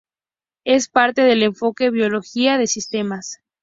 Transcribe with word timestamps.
Es 0.63 0.87
parte 0.89 1.21
del 1.21 1.43
enfoque 1.43 1.91
biología 1.91 2.57
de 2.57 2.65
sistemas. 2.65 3.39